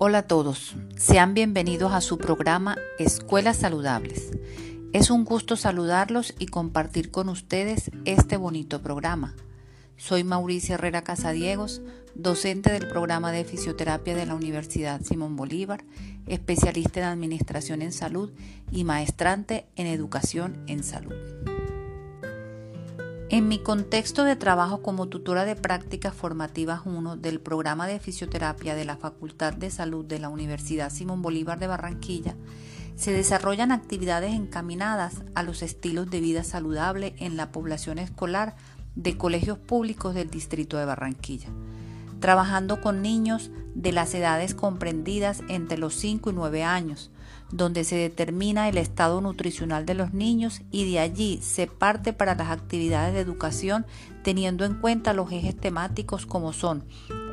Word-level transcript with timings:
Hola 0.00 0.18
a 0.18 0.22
todos, 0.28 0.76
sean 0.96 1.34
bienvenidos 1.34 1.92
a 1.92 2.00
su 2.00 2.18
programa 2.18 2.78
Escuelas 3.00 3.56
Saludables. 3.56 4.30
Es 4.92 5.10
un 5.10 5.24
gusto 5.24 5.56
saludarlos 5.56 6.36
y 6.38 6.46
compartir 6.46 7.10
con 7.10 7.28
ustedes 7.28 7.90
este 8.04 8.36
bonito 8.36 8.80
programa. 8.80 9.34
Soy 9.96 10.22
Mauricia 10.22 10.76
Herrera 10.76 11.02
Casadiegos, 11.02 11.82
docente 12.14 12.70
del 12.70 12.86
programa 12.86 13.32
de 13.32 13.44
fisioterapia 13.44 14.14
de 14.14 14.26
la 14.26 14.36
Universidad 14.36 15.02
Simón 15.02 15.34
Bolívar, 15.34 15.82
especialista 16.28 17.00
en 17.00 17.06
Administración 17.06 17.82
en 17.82 17.90
Salud 17.90 18.30
y 18.70 18.84
maestrante 18.84 19.66
en 19.74 19.88
Educación 19.88 20.62
en 20.68 20.84
Salud. 20.84 21.57
En 23.30 23.46
mi 23.46 23.58
contexto 23.58 24.24
de 24.24 24.36
trabajo 24.36 24.80
como 24.80 25.06
tutora 25.06 25.44
de 25.44 25.54
prácticas 25.54 26.14
formativas 26.14 26.80
1 26.86 27.18
del 27.18 27.40
programa 27.40 27.86
de 27.86 28.00
fisioterapia 28.00 28.74
de 28.74 28.86
la 28.86 28.96
Facultad 28.96 29.52
de 29.52 29.70
Salud 29.70 30.02
de 30.02 30.18
la 30.18 30.30
Universidad 30.30 30.88
Simón 30.90 31.20
Bolívar 31.20 31.58
de 31.58 31.66
Barranquilla, 31.66 32.36
se 32.96 33.12
desarrollan 33.12 33.70
actividades 33.70 34.32
encaminadas 34.32 35.16
a 35.34 35.42
los 35.42 35.60
estilos 35.60 36.08
de 36.08 36.20
vida 36.20 36.42
saludable 36.42 37.14
en 37.18 37.36
la 37.36 37.52
población 37.52 37.98
escolar 37.98 38.56
de 38.94 39.18
colegios 39.18 39.58
públicos 39.58 40.14
del 40.14 40.30
Distrito 40.30 40.78
de 40.78 40.86
Barranquilla, 40.86 41.50
trabajando 42.20 42.80
con 42.80 43.02
niños 43.02 43.50
de 43.74 43.92
las 43.92 44.12
edades 44.14 44.54
comprendidas 44.54 45.42
entre 45.48 45.78
los 45.78 45.94
5 45.94 46.30
y 46.30 46.32
9 46.32 46.64
años, 46.64 47.10
donde 47.50 47.84
se 47.84 47.96
determina 47.96 48.68
el 48.68 48.76
estado 48.76 49.20
nutricional 49.20 49.86
de 49.86 49.94
los 49.94 50.12
niños 50.12 50.62
y 50.70 50.90
de 50.90 50.98
allí 50.98 51.38
se 51.42 51.66
parte 51.66 52.12
para 52.12 52.34
las 52.34 52.50
actividades 52.50 53.14
de 53.14 53.20
educación 53.20 53.86
teniendo 54.22 54.64
en 54.64 54.74
cuenta 54.74 55.14
los 55.14 55.30
ejes 55.32 55.56
temáticos 55.56 56.26
como 56.26 56.52
son 56.52 56.84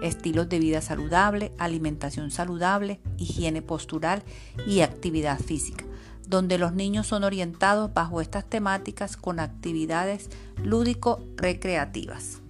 estilos 0.02 0.48
de 0.50 0.60
vida 0.60 0.82
saludable, 0.82 1.52
alimentación 1.58 2.32
saludable, 2.32 3.02
higiene 3.18 3.62
postural 3.62 4.24
y 4.68 4.82
actividad 4.82 5.40
física, 5.40 5.84
donde 6.28 6.58
los 6.58 6.74
niños 6.74 7.08
son 7.08 7.24
orientados 7.24 7.94
bajo 7.94 8.22
estas 8.22 8.46
temáticas 8.46 9.18
con 9.18 9.40
actividades 9.40 10.30
lúdico-recreativas. 10.64 12.45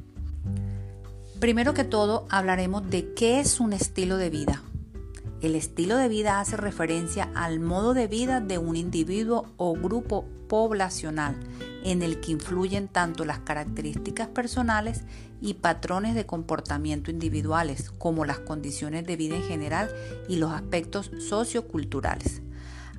Primero 1.39 1.73
que 1.73 1.83
todo 1.83 2.25
hablaremos 2.30 2.89
de 2.89 3.14
qué 3.14 3.41
es 3.41 3.59
un 3.59 3.73
estilo 3.73 4.16
de 4.16 4.30
vida. 4.30 4.64
El 5.41 5.55
estilo 5.55 5.97
de 5.97 6.08
vida 6.08 6.39
hace 6.39 6.55
referencia 6.55 7.30
al 7.36 7.59
modo 7.59 7.94
de 7.94 8.08
vida 8.08 8.39
de 8.39 8.58
un 8.58 8.78
individuo 8.78 9.45
o 9.58 9.73
grupo 9.73 10.25
poblacional 10.47 11.36
en 11.83 12.02
el 12.02 12.22
que 12.22 12.31
influyen 12.31 12.88
tanto 12.88 13.25
las 13.25 13.39
características 13.39 14.30
personales 14.30 15.02
y 15.41 15.56
patrones 15.56 16.16
de 16.16 16.25
comportamiento 16.25 17.11
individuales 17.11 17.91
como 17.91 18.23
las 18.23 18.39
condiciones 18.39 19.06
de 19.06 19.17
vida 19.17 19.36
en 19.36 19.44
general 19.44 19.94
y 20.30 20.38
los 20.38 20.53
aspectos 20.53 21.11
socioculturales. 21.19 22.41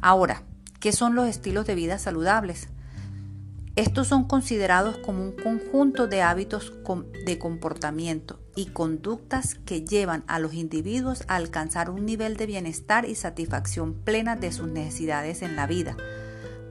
Ahora, 0.02 0.42
¿qué 0.78 0.92
son 0.92 1.14
los 1.14 1.26
estilos 1.26 1.66
de 1.66 1.74
vida 1.74 1.98
saludables? 1.98 2.68
Estos 3.77 4.08
son 4.08 4.24
considerados 4.24 4.96
como 4.96 5.22
un 5.22 5.32
conjunto 5.32 6.06
de 6.08 6.22
hábitos 6.22 6.72
de 7.27 7.38
comportamiento 7.38 8.41
y 8.55 8.70
conductas 8.70 9.55
que 9.55 9.84
llevan 9.84 10.24
a 10.28 10.38
los 10.38 10.55
individuos 10.55 11.24
a 11.28 11.36
alcanzar 11.36 11.91
un 11.91 12.06
nivel 12.06 12.38
de 12.38 12.47
bienestar 12.47 13.04
y 13.04 13.14
satisfacción 13.14 13.92
plena 13.92 14.34
de 14.34 14.50
sus 14.50 14.69
necesidades 14.69 15.42
en 15.42 15.56
la 15.56 15.66
vida. 15.66 15.94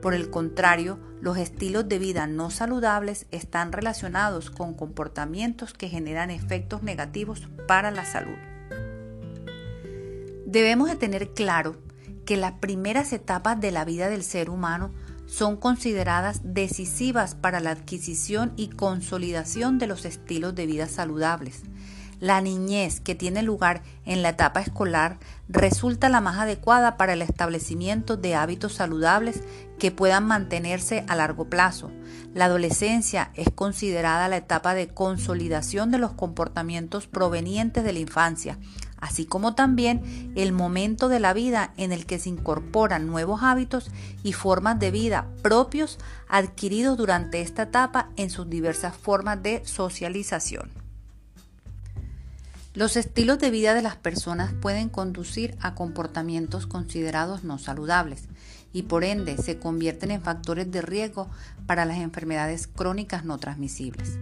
Por 0.02 0.14
el 0.14 0.30
contrario, 0.30 0.98
los 1.20 1.38
estilos 1.38 1.88
de 1.88 2.00
vida 2.00 2.26
no 2.26 2.50
saludables 2.50 3.26
están 3.30 3.70
relacionados 3.70 4.50
con 4.50 4.74
comportamientos 4.74 5.74
que 5.74 5.88
generan 5.88 6.32
efectos 6.32 6.82
negativos 6.82 7.48
para 7.68 7.92
la 7.92 8.04
salud. 8.04 8.36
Debemos 10.44 10.88
de 10.88 10.96
tener 10.96 11.34
claro 11.34 11.76
que 12.24 12.36
las 12.36 12.54
primeras 12.54 13.12
etapas 13.12 13.60
de 13.60 13.70
la 13.70 13.84
vida 13.84 14.08
del 14.08 14.24
ser 14.24 14.50
humano 14.50 14.90
son 15.26 15.56
consideradas 15.56 16.40
decisivas 16.42 17.34
para 17.34 17.60
la 17.60 17.70
adquisición 17.70 18.52
y 18.56 18.68
consolidación 18.68 19.78
de 19.78 19.86
los 19.86 20.04
estilos 20.04 20.54
de 20.54 20.66
vida 20.66 20.86
saludables. 20.86 21.62
La 22.18 22.40
niñez 22.40 23.00
que 23.00 23.14
tiene 23.14 23.42
lugar 23.42 23.82
en 24.06 24.22
la 24.22 24.30
etapa 24.30 24.62
escolar 24.62 25.18
resulta 25.50 26.08
la 26.08 26.22
más 26.22 26.38
adecuada 26.38 26.96
para 26.96 27.12
el 27.12 27.20
establecimiento 27.20 28.16
de 28.16 28.34
hábitos 28.34 28.72
saludables 28.72 29.42
que 29.78 29.90
puedan 29.90 30.26
mantenerse 30.26 31.04
a 31.08 31.16
largo 31.16 31.50
plazo. 31.50 31.90
La 32.32 32.46
adolescencia 32.46 33.30
es 33.34 33.50
considerada 33.54 34.28
la 34.28 34.38
etapa 34.38 34.72
de 34.72 34.88
consolidación 34.88 35.90
de 35.90 35.98
los 35.98 36.12
comportamientos 36.12 37.06
provenientes 37.06 37.84
de 37.84 37.92
la 37.92 37.98
infancia, 37.98 38.58
así 38.98 39.26
como 39.26 39.54
también 39.54 40.32
el 40.36 40.52
momento 40.52 41.08
de 41.08 41.20
la 41.20 41.32
vida 41.32 41.72
en 41.76 41.92
el 41.92 42.06
que 42.06 42.18
se 42.18 42.28
incorporan 42.28 43.06
nuevos 43.06 43.42
hábitos 43.42 43.90
y 44.22 44.32
formas 44.32 44.78
de 44.78 44.90
vida 44.90 45.26
propios 45.42 45.98
adquiridos 46.28 46.96
durante 46.96 47.40
esta 47.40 47.64
etapa 47.64 48.10
en 48.16 48.30
sus 48.30 48.48
diversas 48.48 48.96
formas 48.96 49.42
de 49.42 49.64
socialización. 49.64 50.70
Los 52.74 52.98
estilos 52.98 53.38
de 53.38 53.50
vida 53.50 53.72
de 53.72 53.80
las 53.80 53.96
personas 53.96 54.52
pueden 54.52 54.90
conducir 54.90 55.56
a 55.60 55.74
comportamientos 55.74 56.66
considerados 56.66 57.42
no 57.42 57.58
saludables 57.58 58.24
y 58.70 58.82
por 58.82 59.02
ende 59.02 59.38
se 59.38 59.58
convierten 59.58 60.10
en 60.10 60.20
factores 60.20 60.70
de 60.70 60.82
riesgo 60.82 61.30
para 61.66 61.86
las 61.86 61.96
enfermedades 61.96 62.66
crónicas 62.66 63.24
no 63.24 63.38
transmisibles. 63.38 64.18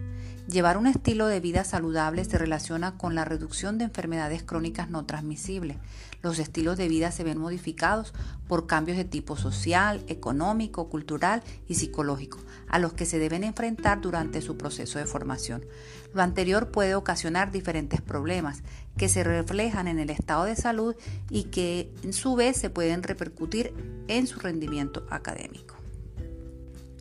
Llevar 0.47 0.77
un 0.77 0.85
estilo 0.85 1.25
de 1.25 1.39
vida 1.39 1.63
saludable 1.63 2.23
se 2.23 2.37
relaciona 2.37 2.99
con 2.99 3.15
la 3.15 3.25
reducción 3.25 3.79
de 3.79 3.85
enfermedades 3.85 4.43
crónicas 4.43 4.91
no 4.91 5.03
transmisibles. 5.03 5.77
Los 6.21 6.37
estilos 6.37 6.77
de 6.77 6.87
vida 6.87 7.11
se 7.11 7.23
ven 7.23 7.39
modificados 7.39 8.13
por 8.47 8.67
cambios 8.67 8.95
de 8.95 9.05
tipo 9.05 9.37
social, 9.37 10.03
económico, 10.07 10.87
cultural 10.87 11.41
y 11.67 11.75
psicológico, 11.75 12.37
a 12.67 12.77
los 12.77 12.93
que 12.93 13.07
se 13.07 13.17
deben 13.17 13.43
enfrentar 13.43 14.01
durante 14.01 14.39
su 14.41 14.55
proceso 14.55 14.99
de 14.99 15.07
formación. 15.07 15.65
Lo 16.13 16.21
anterior 16.21 16.69
puede 16.69 16.93
ocasionar 16.93 17.51
diferentes 17.51 18.01
problemas 18.01 18.61
que 18.97 19.09
se 19.09 19.23
reflejan 19.23 19.87
en 19.87 19.97
el 19.97 20.11
estado 20.11 20.43
de 20.43 20.55
salud 20.55 20.95
y 21.27 21.45
que 21.45 21.91
en 22.03 22.13
su 22.13 22.35
vez 22.35 22.55
se 22.55 22.69
pueden 22.69 23.01
repercutir 23.01 23.73
en 24.07 24.27
su 24.27 24.39
rendimiento 24.39 25.07
académico. 25.09 25.74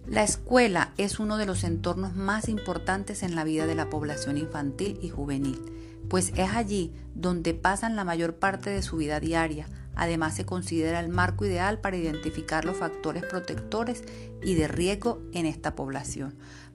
La 0.07 0.23
escuela 0.23 0.93
es 0.99 1.19
uno 1.19 1.39
de 1.39 1.47
los 1.47 1.65
entornos 1.65 2.15
más 2.15 2.51
importantes 2.51 3.23
en 3.23 3.35
la 3.35 3.43
vida 3.43 3.67
de 3.67 3.75
la 3.75 3.89
población 3.89 4.37
infantil 4.37 4.99
y 5.01 5.09
juvenil, 5.09 5.59
pues 6.11 6.33
es 6.37 6.51
allí 6.51 6.93
donde 7.15 7.55
pasan 7.55 7.97
la 7.97 8.05
mayor 8.05 8.35
parte 8.35 8.69
de 8.69 8.83
su 8.83 8.99
vida 8.99 9.19
diaria. 9.19 9.67
Además 9.95 10.37
se 10.37 10.45
considera 10.45 11.01
el 11.01 11.09
marco 11.09 11.47
ideal 11.47 11.81
para 11.81 11.97
identificar 11.97 12.67
los 12.67 12.77
factores 12.77 13.25
protectores 13.25 14.05
y 14.43 14.55
de 14.55 14.69
riesgo 14.69 15.23
en 15.33 15.47
esta 15.47 15.75
población. 15.75 16.35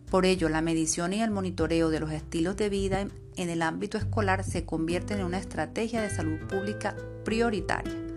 Por 0.10 0.26
ello, 0.26 0.50
la 0.50 0.62
medición 0.62 1.14
y 1.14 1.22
el 1.22 1.30
monitoreo 1.30 1.92
de 1.92 2.00
los 2.00 2.12
estilos 2.12 2.58
de 2.58 2.70
vida 2.70 3.08
en 3.36 3.50
el 3.50 3.62
ámbito 3.62 4.00
escolar 4.00 4.44
se 4.44 4.66
convierten 4.66 5.20
en 5.20 5.26
una 5.26 5.38
estrategia 5.38 6.02
de 6.02 6.10
salud 6.10 6.40
pública 6.48 6.96
prioritaria 7.26 8.09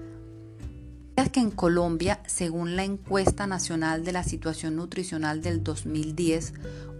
que 1.32 1.40
en 1.40 1.50
Colombia, 1.50 2.20
según 2.26 2.76
la 2.76 2.84
encuesta 2.84 3.46
nacional 3.46 4.04
de 4.04 4.12
la 4.12 4.24
situación 4.24 4.76
nutricional 4.76 5.40
del 5.40 5.62
2010, 5.62 6.52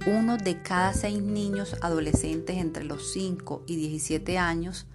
uno 0.07 0.37
de 0.39 0.63
cada 0.63 0.95
seis 0.95 1.21
niños 1.21 1.77
adolescentes 1.83 2.57
entre 2.57 2.85
los 2.85 3.13
5 3.13 3.65
y 3.67 3.77
17 3.77 4.39
años 4.39 4.87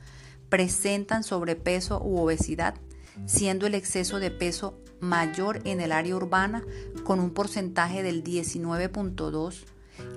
presentan 0.49 1.23
sobrepeso 1.23 2.01
u 2.01 2.19
obesidad, 2.19 2.75
siendo 3.25 3.67
el 3.67 3.75
exceso 3.75 4.19
de 4.19 4.31
peso 4.31 4.79
mayor 4.99 5.61
en 5.65 5.81
el 5.81 5.91
área 5.91 6.15
urbana 6.15 6.63
con 7.03 7.19
un 7.19 7.31
porcentaje 7.31 8.03
del 8.03 8.23
19.2 8.23 9.65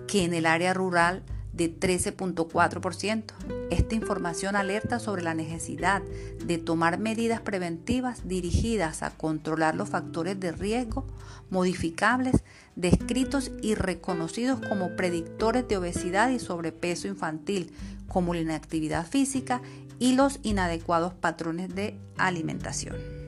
que 0.06 0.25
en 0.25 0.35
el 0.35 0.46
área 0.46 0.73
rural 0.73 1.23
de 1.52 1.75
13.4%. 1.75 3.25
Esta 3.70 3.94
información 3.94 4.56
alerta 4.56 4.99
sobre 4.99 5.23
la 5.23 5.35
necesidad 5.35 6.02
de 6.44 6.58
tomar 6.58 6.99
medidas 6.99 7.41
preventivas 7.41 8.26
dirigidas 8.29 9.02
a 9.02 9.11
controlar 9.11 9.75
los 9.75 9.88
factores 9.88 10.38
de 10.38 10.52
riesgo 10.52 11.06
modificables 11.50 12.43
descritos 12.76 13.50
y 13.62 13.75
reconocidos 13.75 14.61
como 14.69 14.97
predictores 14.97 15.67
de 15.69 15.76
obesidad 15.76 16.31
y 16.31 16.38
sobrepeso 16.38 17.08
infantil, 17.08 17.73
como 18.08 18.35
la 18.35 18.41
inactividad 18.41 19.06
física 19.06 19.61
y 19.99 20.14
los 20.14 20.41
inadecuados 20.43 21.12
patrones 21.14 21.75
de 21.75 21.99
alimentación. 22.17 23.19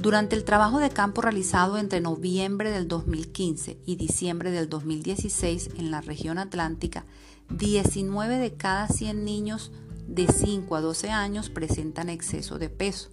Durante 0.00 0.34
el 0.34 0.44
trabajo 0.44 0.78
de 0.78 0.88
campo 0.88 1.20
realizado 1.20 1.76
entre 1.76 2.00
noviembre 2.00 2.70
del 2.70 2.88
2015 2.88 3.82
y 3.84 3.96
diciembre 3.96 4.50
del 4.50 4.70
2016 4.70 5.72
en 5.76 5.90
la 5.90 6.00
región 6.00 6.38
atlántica, 6.38 7.04
19 7.50 8.38
de 8.38 8.54
cada 8.54 8.88
100 8.88 9.26
niños 9.26 9.72
de 10.08 10.26
5 10.26 10.74
a 10.74 10.80
12 10.80 11.10
años 11.10 11.50
presentan 11.50 12.08
exceso 12.08 12.58
de 12.58 12.70
peso, 12.70 13.10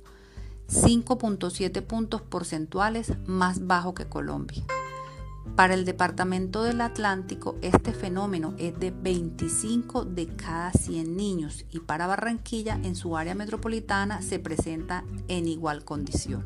5.7 0.70 1.82
puntos 1.82 2.22
porcentuales 2.22 3.12
más 3.26 3.68
bajo 3.68 3.94
que 3.94 4.08
Colombia. 4.08 4.64
Para 5.58 5.74
el 5.74 5.84
Departamento 5.84 6.64
del 6.64 6.80
Atlántico, 6.80 7.58
este 7.62 7.92
fenómeno 7.92 8.54
es 8.58 8.80
de 8.80 8.92
25 8.92 10.06
de 10.06 10.28
cada 10.38 10.72
100 10.72 11.18
niños 11.18 11.66
y 11.70 11.82
para 11.82 12.08
Barranquilla, 12.08 12.80
en 12.82 12.96
su 12.96 13.18
área 13.18 13.36
metropolitana, 13.36 14.22
se 14.22 14.40
presenta 14.40 15.04
en 15.28 15.50
igual 15.50 15.84
condición. 15.84 16.46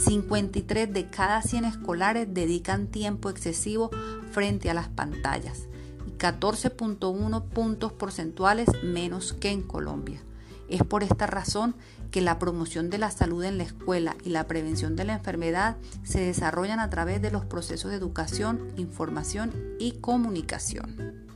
53 0.00 0.92
de 0.92 1.10
cada 1.10 1.42
100 1.42 1.66
escolares 1.66 2.26
dedican 2.32 2.86
tiempo 2.86 3.28
excesivo 3.28 3.90
frente 4.32 4.70
a 4.70 4.74
las 4.74 4.88
pantallas 4.88 5.68
y 6.06 6.12
14.1 6.12 7.44
puntos 7.44 7.92
porcentuales 7.92 8.68
menos 8.82 9.34
que 9.34 9.50
en 9.50 9.62
Colombia. 9.62 10.22
Es 10.68 10.84
por 10.84 11.02
esta 11.02 11.26
razón 11.26 11.74
que 12.10 12.22
la 12.22 12.38
promoción 12.38 12.88
de 12.88 12.98
la 12.98 13.10
salud 13.10 13.44
en 13.44 13.58
la 13.58 13.64
escuela 13.64 14.16
y 14.24 14.30
la 14.30 14.46
prevención 14.46 14.96
de 14.96 15.04
la 15.04 15.14
enfermedad 15.14 15.76
se 16.02 16.20
desarrollan 16.20 16.80
a 16.80 16.88
través 16.88 17.20
de 17.20 17.30
los 17.30 17.44
procesos 17.44 17.90
de 17.90 17.98
educación, 17.98 18.72
información 18.76 19.52
y 19.78 19.92
comunicación. 20.00 21.28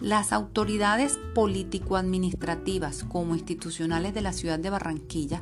Las 0.00 0.32
autoridades 0.32 1.18
político-administrativas 1.34 3.04
como 3.04 3.34
institucionales 3.34 4.14
de 4.14 4.22
la 4.22 4.32
ciudad 4.32 4.58
de 4.58 4.70
Barranquilla 4.70 5.40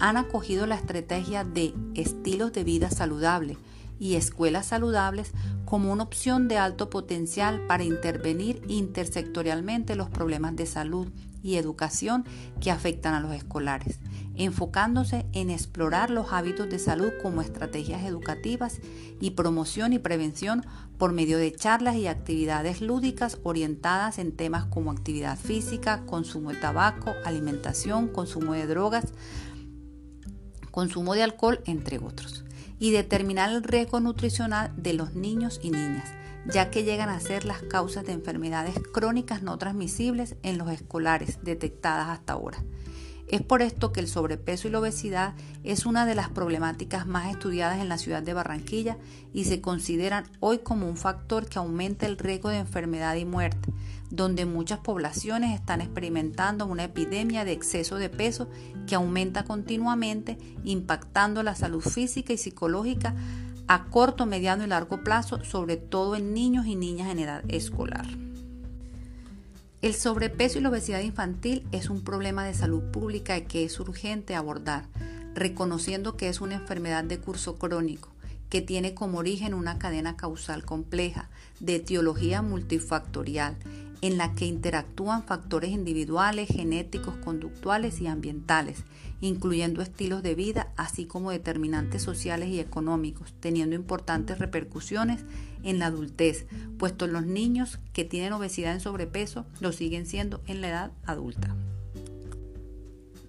han 0.00 0.16
acogido 0.16 0.66
la 0.66 0.76
estrategia 0.76 1.44
de 1.44 1.74
estilos 1.94 2.52
de 2.52 2.64
vida 2.64 2.90
saludable 2.90 3.56
y 3.98 4.16
escuelas 4.16 4.66
saludables 4.66 5.32
como 5.64 5.92
una 5.92 6.02
opción 6.02 6.48
de 6.48 6.58
alto 6.58 6.90
potencial 6.90 7.60
para 7.66 7.84
intervenir 7.84 8.62
intersectorialmente 8.68 9.96
los 9.96 10.10
problemas 10.10 10.56
de 10.56 10.66
salud 10.66 11.08
y 11.42 11.56
educación 11.56 12.24
que 12.60 12.70
afectan 12.70 13.12
a 13.12 13.20
los 13.20 13.34
escolares, 13.34 14.00
enfocándose 14.34 15.26
en 15.32 15.50
explorar 15.50 16.08
los 16.08 16.32
hábitos 16.32 16.70
de 16.70 16.78
salud 16.78 17.10
como 17.22 17.42
estrategias 17.42 18.02
educativas 18.04 18.80
y 19.20 19.32
promoción 19.32 19.92
y 19.92 19.98
prevención 19.98 20.64
por 20.96 21.12
medio 21.12 21.36
de 21.36 21.52
charlas 21.52 21.96
y 21.96 22.06
actividades 22.06 22.80
lúdicas 22.80 23.38
orientadas 23.42 24.18
en 24.18 24.32
temas 24.32 24.64
como 24.64 24.90
actividad 24.90 25.38
física, 25.38 26.04
consumo 26.06 26.50
de 26.50 26.56
tabaco, 26.56 27.12
alimentación, 27.26 28.08
consumo 28.08 28.54
de 28.54 28.66
drogas, 28.66 29.04
consumo 30.74 31.14
de 31.14 31.22
alcohol, 31.22 31.60
entre 31.66 31.98
otros, 31.98 32.44
y 32.80 32.90
determinar 32.90 33.50
el 33.50 33.62
riesgo 33.62 34.00
nutricional 34.00 34.72
de 34.76 34.94
los 34.94 35.14
niños 35.14 35.60
y 35.62 35.70
niñas 35.70 36.10
ya 36.46 36.70
que 36.70 36.84
llegan 36.84 37.08
a 37.08 37.20
ser 37.20 37.44
las 37.44 37.62
causas 37.62 38.04
de 38.04 38.12
enfermedades 38.12 38.74
crónicas 38.92 39.42
no 39.42 39.56
transmisibles 39.58 40.36
en 40.42 40.58
los 40.58 40.70
escolares 40.70 41.38
detectadas 41.42 42.08
hasta 42.08 42.34
ahora. 42.34 42.62
Es 43.34 43.42
por 43.42 43.62
esto 43.62 43.90
que 43.90 43.98
el 43.98 44.06
sobrepeso 44.06 44.68
y 44.68 44.70
la 44.70 44.78
obesidad 44.78 45.34
es 45.64 45.86
una 45.86 46.06
de 46.06 46.14
las 46.14 46.28
problemáticas 46.28 47.04
más 47.04 47.32
estudiadas 47.32 47.80
en 47.80 47.88
la 47.88 47.98
ciudad 47.98 48.22
de 48.22 48.32
Barranquilla 48.32 48.96
y 49.32 49.42
se 49.42 49.60
consideran 49.60 50.22
hoy 50.38 50.58
como 50.58 50.88
un 50.88 50.96
factor 50.96 51.46
que 51.46 51.58
aumenta 51.58 52.06
el 52.06 52.16
riesgo 52.16 52.50
de 52.50 52.58
enfermedad 52.58 53.16
y 53.16 53.24
muerte, 53.24 53.72
donde 54.08 54.46
muchas 54.46 54.78
poblaciones 54.78 55.52
están 55.52 55.80
experimentando 55.80 56.64
una 56.66 56.84
epidemia 56.84 57.44
de 57.44 57.50
exceso 57.50 57.96
de 57.96 58.08
peso 58.08 58.48
que 58.86 58.94
aumenta 58.94 59.42
continuamente, 59.42 60.38
impactando 60.62 61.42
la 61.42 61.56
salud 61.56 61.80
física 61.80 62.32
y 62.32 62.38
psicológica 62.38 63.16
a 63.66 63.86
corto, 63.86 64.26
mediano 64.26 64.62
y 64.62 64.68
largo 64.68 65.02
plazo, 65.02 65.44
sobre 65.44 65.76
todo 65.76 66.14
en 66.14 66.34
niños 66.34 66.66
y 66.66 66.76
niñas 66.76 67.10
en 67.10 67.18
edad 67.18 67.42
escolar. 67.48 68.06
El 69.84 69.92
sobrepeso 69.92 70.58
y 70.58 70.62
la 70.62 70.70
obesidad 70.70 71.00
infantil 71.00 71.66
es 71.70 71.90
un 71.90 72.00
problema 72.04 72.46
de 72.46 72.54
salud 72.54 72.84
pública 72.90 73.42
que 73.42 73.64
es 73.64 73.78
urgente 73.78 74.34
abordar, 74.34 74.86
reconociendo 75.34 76.16
que 76.16 76.30
es 76.30 76.40
una 76.40 76.54
enfermedad 76.54 77.04
de 77.04 77.18
curso 77.18 77.58
crónico, 77.58 78.08
que 78.48 78.62
tiene 78.62 78.94
como 78.94 79.18
origen 79.18 79.52
una 79.52 79.78
cadena 79.78 80.16
causal 80.16 80.64
compleja, 80.64 81.28
de 81.60 81.74
etiología 81.74 82.40
multifactorial, 82.40 83.58
en 84.04 84.18
la 84.18 84.34
que 84.34 84.44
interactúan 84.44 85.22
factores 85.22 85.70
individuales, 85.70 86.48
genéticos, 86.48 87.16
conductuales 87.24 88.02
y 88.02 88.06
ambientales, 88.06 88.84
incluyendo 89.22 89.80
estilos 89.80 90.22
de 90.22 90.34
vida, 90.34 90.68
así 90.76 91.06
como 91.06 91.30
determinantes 91.30 92.02
sociales 92.02 92.50
y 92.50 92.60
económicos, 92.60 93.32
teniendo 93.40 93.74
importantes 93.74 94.38
repercusiones 94.38 95.24
en 95.62 95.78
la 95.78 95.86
adultez, 95.86 96.44
puesto 96.78 97.06
los 97.06 97.24
niños 97.24 97.78
que 97.94 98.04
tienen 98.04 98.34
obesidad 98.34 98.74
en 98.74 98.80
sobrepeso 98.80 99.46
lo 99.60 99.72
siguen 99.72 100.04
siendo 100.04 100.42
en 100.46 100.60
la 100.60 100.68
edad 100.68 100.92
adulta. 101.06 101.56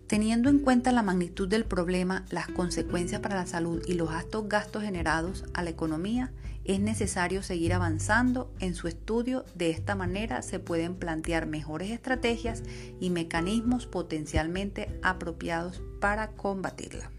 Teniendo 0.07 0.49
en 0.49 0.59
cuenta 0.59 0.91
la 0.91 1.03
magnitud 1.03 1.47
del 1.47 1.63
problema, 1.63 2.25
las 2.31 2.49
consecuencias 2.49 3.21
para 3.21 3.35
la 3.35 3.47
salud 3.47 3.81
y 3.87 3.93
los 3.93 4.11
altos 4.11 4.49
gastos 4.49 4.83
generados 4.83 5.45
a 5.53 5.63
la 5.63 5.69
economía, 5.69 6.33
es 6.65 6.79
necesario 6.79 7.43
seguir 7.43 7.73
avanzando 7.73 8.51
en 8.59 8.75
su 8.75 8.87
estudio. 8.87 9.45
De 9.55 9.69
esta 9.69 9.95
manera 9.95 10.41
se 10.41 10.59
pueden 10.59 10.95
plantear 10.95 11.45
mejores 11.45 11.91
estrategias 11.91 12.63
y 12.99 13.11
mecanismos 13.11 13.85
potencialmente 13.85 14.99
apropiados 15.01 15.81
para 16.01 16.31
combatirla. 16.31 17.11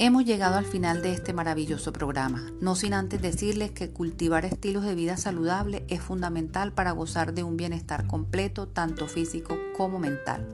Hemos 0.00 0.24
llegado 0.24 0.56
al 0.56 0.64
final 0.64 1.02
de 1.02 1.12
este 1.12 1.32
maravilloso 1.32 1.92
programa, 1.92 2.52
no 2.60 2.76
sin 2.76 2.94
antes 2.94 3.20
decirles 3.20 3.72
que 3.72 3.90
cultivar 3.90 4.44
estilos 4.44 4.84
de 4.84 4.94
vida 4.94 5.16
saludable 5.16 5.84
es 5.88 6.00
fundamental 6.00 6.72
para 6.72 6.92
gozar 6.92 7.34
de 7.34 7.42
un 7.42 7.56
bienestar 7.56 8.06
completo, 8.06 8.68
tanto 8.68 9.08
físico 9.08 9.58
como 9.76 9.98
mental. 9.98 10.46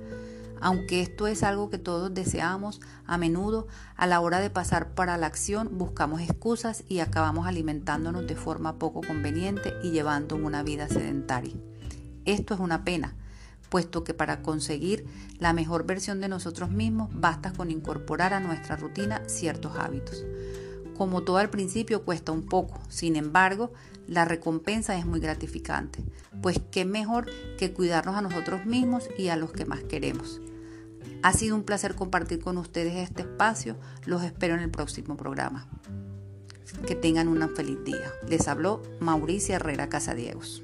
Aunque 0.65 1.03
esto 1.03 1.27
es 1.27 1.43
algo 1.43 1.69
que 1.69 1.77
todos 1.77 2.15
deseamos, 2.15 2.81
a 3.05 3.19
menudo 3.19 3.69
a 3.97 4.07
la 4.07 4.21
hora 4.21 4.41
de 4.41 4.49
pasar 4.49 4.95
para 4.95 5.19
la 5.19 5.27
acción 5.27 5.77
buscamos 5.77 6.23
excusas 6.23 6.85
y 6.89 7.01
acabamos 7.01 7.47
alimentándonos 7.47 8.27
de 8.27 8.35
forma 8.35 8.79
poco 8.79 9.03
conveniente 9.03 9.75
y 9.83 9.91
llevando 9.91 10.37
una 10.37 10.63
vida 10.63 10.89
sedentaria. 10.89 11.53
Esto 12.25 12.55
es 12.55 12.61
una 12.61 12.83
pena, 12.83 13.15
puesto 13.69 14.05
que 14.05 14.15
para 14.15 14.41
conseguir 14.41 15.05
la 15.39 15.53
mejor 15.53 15.85
versión 15.85 16.23
de 16.23 16.31
nosotros 16.31 16.71
mismos 16.71 17.11
basta 17.13 17.53
con 17.53 17.71
incorporar 17.71 18.33
a 18.33 18.41
nuestra 18.41 18.77
rutina 18.77 19.21
ciertos 19.27 19.77
hábitos. 19.77 20.25
Como 20.97 21.25
todo 21.25 21.37
al 21.37 21.51
principio 21.51 22.07
cuesta 22.07 22.33
un 22.33 22.47
poco, 22.47 22.81
sin 22.89 23.17
embargo, 23.17 23.75
la 24.09 24.25
recompensa 24.25 24.97
es 24.97 25.05
muy 25.05 25.21
gratificante, 25.21 26.03
pues 26.41 26.59
qué 26.71 26.87
mejor 26.87 27.27
que 27.59 27.75
cuidarnos 27.75 28.17
a 28.17 28.23
nosotros 28.23 28.65
mismos 28.65 29.11
y 29.19 29.29
a 29.29 29.37
los 29.37 29.53
que 29.53 29.67
más 29.67 29.83
queremos. 29.83 30.41
Ha 31.25 31.32
sido 31.32 31.56
un 31.56 31.62
placer 31.62 31.94
compartir 31.94 32.38
con 32.41 32.59
ustedes 32.59 32.97
este 32.97 33.23
espacio. 33.23 33.79
Los 34.05 34.23
espero 34.23 34.56
en 34.56 34.61
el 34.61 34.71
próximo 34.71 35.17
programa. 35.17 35.67
Que 36.87 36.94
tengan 36.94 37.29
un 37.29 37.49
feliz 37.56 37.82
día. 37.82 38.12
Les 38.29 38.47
habló 38.47 38.82
Mauricia 39.00 39.56
Herrera 39.56 39.89
Casadiegos. 39.89 40.63